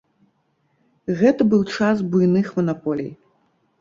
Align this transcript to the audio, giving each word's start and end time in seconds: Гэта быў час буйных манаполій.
Гэта 1.21 1.41
быў 1.51 1.63
час 1.75 1.97
буйных 2.15 2.51
манаполій. 2.59 3.11